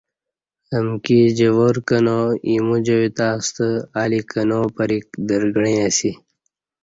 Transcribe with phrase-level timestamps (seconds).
[0.77, 2.17] امکی جوار کنا،
[2.47, 3.67] ا یمو جائی تہ ستہ
[4.01, 6.11] الی کنا پرِیک درگݩعی اسی